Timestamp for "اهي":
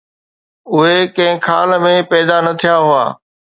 0.75-0.95